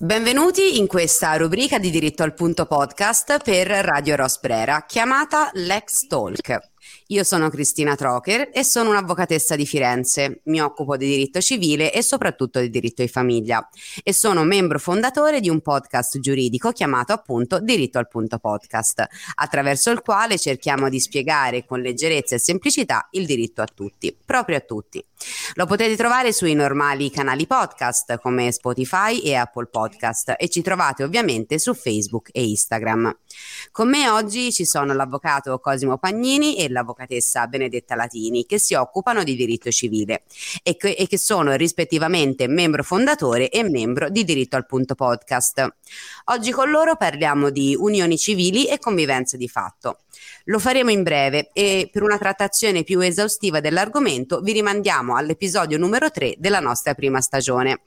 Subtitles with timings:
[0.00, 6.56] Benvenuti in questa rubrica di diritto al punto podcast per Radio Rosbrera chiamata Lex Talk.
[7.08, 10.40] Io sono Cristina Trocher e sono un'avvocatessa di Firenze.
[10.44, 13.66] Mi occupo di diritto civile e soprattutto di diritto di famiglia
[14.02, 19.06] e sono membro fondatore di un podcast giuridico chiamato appunto Diritto al punto podcast,
[19.36, 24.56] attraverso il quale cerchiamo di spiegare con leggerezza e semplicità il diritto a tutti, proprio
[24.56, 25.04] a tutti.
[25.54, 31.02] Lo potete trovare sui normali canali podcast come Spotify e Apple Podcast e ci trovate
[31.02, 33.16] ovviamente su Facebook e Instagram.
[33.72, 38.74] Con me oggi ci sono l'avvocato Cosimo Pagnini e l'avvocato l'avvocatessa Benedetta Latini, che si
[38.74, 40.22] occupano di diritto civile
[40.62, 45.66] e che, e che sono rispettivamente membro fondatore e membro di Diritto al Punto Podcast.
[46.26, 50.00] Oggi con loro parliamo di unioni civili e convivenza di fatto.
[50.44, 56.10] Lo faremo in breve e per una trattazione più esaustiva dell'argomento vi rimandiamo all'episodio numero
[56.10, 57.80] 3 della nostra prima stagione.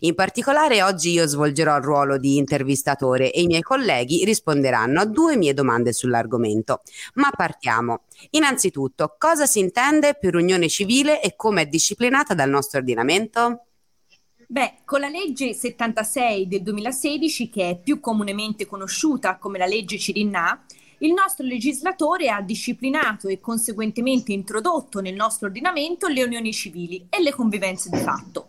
[0.00, 5.04] In particolare oggi io svolgerò il ruolo di intervistatore e i miei colleghi risponderanno a
[5.04, 6.82] due mie domande sull'argomento.
[7.14, 8.02] Ma partiamo.
[8.30, 13.66] Innanzitutto, cosa si intende per unione civile e come è disciplinata dal nostro ordinamento?
[14.48, 19.98] Beh, con la legge 76 del 2016, che è più comunemente conosciuta come la legge
[19.98, 20.64] Cirinna,
[20.98, 27.20] il nostro legislatore ha disciplinato e conseguentemente introdotto nel nostro ordinamento le unioni civili e
[27.20, 28.46] le convivenze di fatto.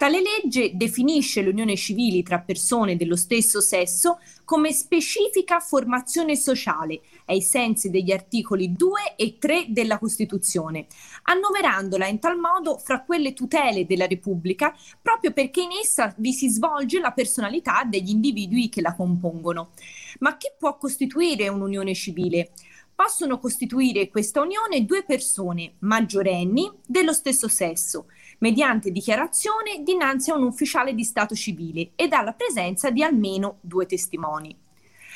[0.00, 7.02] Tale legge definisce le unioni civili tra persone dello stesso sesso come specifica formazione sociale
[7.26, 10.86] ai sensi degli articoli 2 e 3 della Costituzione,
[11.24, 16.48] annoverandola in tal modo fra quelle tutele della Repubblica proprio perché in essa vi si
[16.48, 19.72] svolge la personalità degli individui che la compongono.
[20.20, 22.52] Ma chi può costituire un'unione civile?
[22.94, 28.06] Possono costituire questa unione due persone maggiorenni dello stesso sesso
[28.40, 33.86] mediante dichiarazione dinanzi a un ufficiale di Stato civile ed alla presenza di almeno due
[33.86, 34.54] testimoni.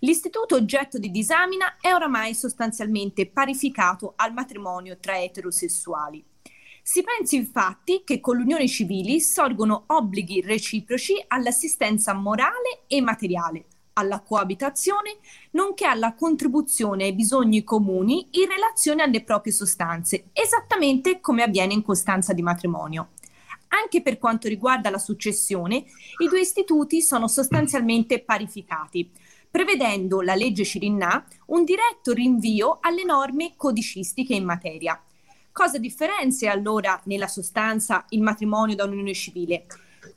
[0.00, 6.24] L'istituto oggetto di disamina è oramai sostanzialmente parificato al matrimonio tra eterosessuali.
[6.82, 13.64] Si pensi infatti che con l'unione civili sorgono obblighi reciproci all'assistenza morale e materiale,
[13.98, 15.16] alla coabitazione,
[15.52, 21.82] nonché alla contribuzione ai bisogni comuni in relazione alle proprie sostanze, esattamente come avviene in
[21.82, 23.10] costanza di matrimonio.
[23.68, 25.84] Anche per quanto riguarda la successione,
[26.18, 29.10] i due istituti sono sostanzialmente parificati,
[29.50, 35.00] prevedendo la legge Cirinna un diretto rinvio alle norme codicistiche in materia.
[35.50, 39.64] Cosa differenzia allora nella sostanza il matrimonio da un'unione civile?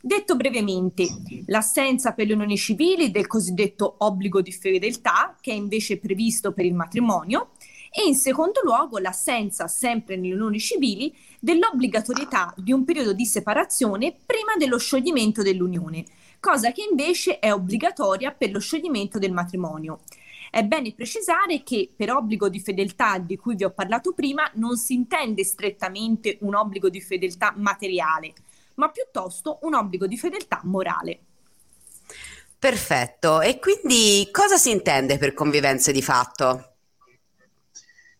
[0.02, 1.08] Detto brevemente,
[1.48, 6.66] l'assenza per le unioni civili del cosiddetto obbligo di fedeltà, che è invece previsto per
[6.66, 7.52] il matrimonio,
[7.92, 14.16] e in secondo luogo l'assenza, sempre nelle unioni civili, dell'obbligatorietà di un periodo di separazione
[14.26, 16.06] prima dello scioglimento dell'unione,
[16.40, 20.02] cosa che invece è obbligatoria per lo scioglimento del matrimonio.
[20.52, 24.78] È bene precisare che per obbligo di fedeltà di cui vi ho parlato prima non
[24.78, 28.34] si intende strettamente un obbligo di fedeltà materiale,
[28.80, 31.20] ma piuttosto un obbligo di fedeltà morale.
[32.58, 36.74] Perfetto, e quindi cosa si intende per convivenze di fatto?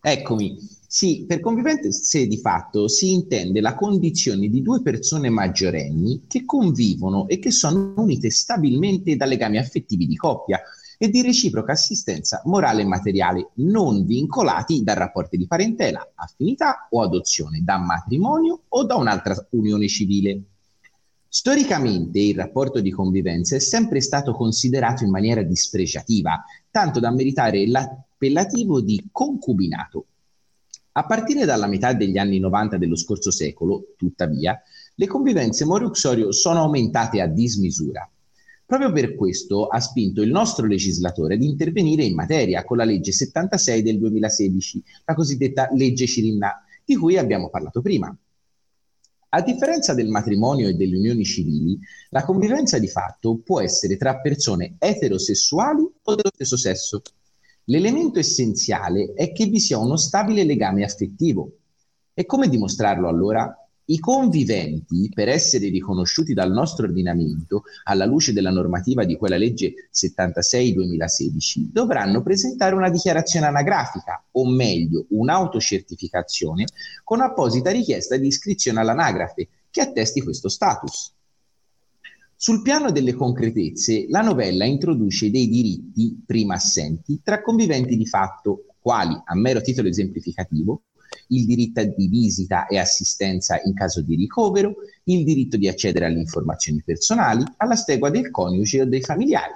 [0.00, 0.56] Eccomi,
[0.86, 7.28] sì, per convivenze di fatto si intende la condizione di due persone maggiorenni che convivono
[7.28, 10.60] e che sono unite stabilmente da legami affettivi di coppia
[11.02, 17.00] e di reciproca assistenza morale e materiale, non vincolati da rapporti di parentela, affinità o
[17.00, 20.42] adozione, da matrimonio o da un'altra unione civile.
[21.26, 27.66] Storicamente il rapporto di convivenza è sempre stato considerato in maniera dispregiativa, tanto da meritare
[27.66, 30.04] l'appellativo di concubinato.
[30.92, 34.60] A partire dalla metà degli anni 90 dello scorso secolo, tuttavia,
[34.96, 38.06] le convivenze moro-uxorio sono aumentate a dismisura.
[38.70, 43.10] Proprio per questo ha spinto il nostro legislatore ad intervenire in materia con la legge
[43.10, 48.16] 76 del 2016, la cosiddetta legge Cirinna, di cui abbiamo parlato prima.
[49.30, 54.20] A differenza del matrimonio e delle unioni civili, la convivenza di fatto può essere tra
[54.20, 57.02] persone eterosessuali o dello stesso sesso.
[57.64, 61.56] L'elemento essenziale è che vi sia uno stabile legame affettivo.
[62.14, 63.52] E come dimostrarlo allora?
[63.90, 69.88] I conviventi, per essere riconosciuti dal nostro ordinamento, alla luce della normativa di quella legge
[69.92, 76.66] 76-2016, dovranno presentare una dichiarazione anagrafica, o meglio, un'autocertificazione,
[77.02, 81.12] con apposita richiesta di iscrizione all'anagrafe che attesti questo status.
[82.36, 88.66] Sul piano delle concretezze, la novella introduce dei diritti, prima assenti, tra conviventi di fatto,
[88.78, 90.82] quali, a mero titolo esemplificativo,
[91.30, 94.74] il diritto di visita e assistenza in caso di ricovero,
[95.04, 99.54] il diritto di accedere alle informazioni personali, alla stegua del coniuge o dei familiari,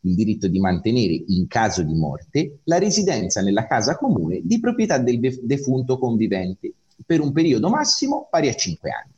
[0.00, 4.98] il diritto di mantenere, in caso di morte, la residenza nella casa comune di proprietà
[4.98, 6.72] del defunto convivente
[7.04, 9.14] per un periodo massimo pari a 5 anni.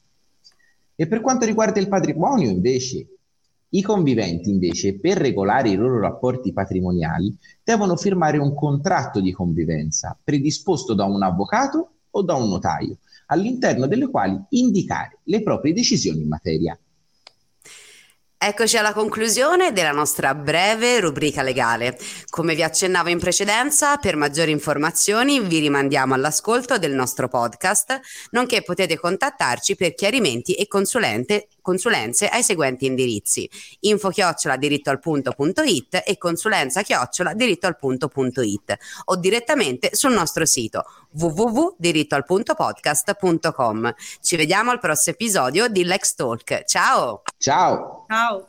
[0.97, 3.07] E per quanto riguarda il patrimonio, invece,
[3.71, 10.19] i conviventi, invece, per regolare i loro rapporti patrimoniali, devono firmare un contratto di convivenza
[10.23, 16.23] predisposto da un avvocato o da un notaio, all'interno delle quali indicare le proprie decisioni
[16.23, 16.79] in materia.
[18.41, 21.99] Eccoci alla conclusione della nostra breve rubrica legale.
[22.29, 27.99] Come vi accennavo in precedenza, per maggiori informazioni vi rimandiamo all'ascolto del nostro podcast,
[28.31, 30.69] nonché potete contattarci per chiarimenti e
[31.69, 33.47] consulenze ai seguenti indirizzi:
[33.81, 40.47] info chiocciola diritto al punto.it e consulenza chiocciola diritto al punto.it o direttamente sul nostro
[40.47, 43.95] sito www.dirittoalpuntopodcast.com.
[44.23, 46.65] Ci vediamo al prossimo episodio di Lex Talk.
[46.65, 47.21] Ciao!
[47.37, 48.07] Ciao!
[48.09, 48.47] Ciao!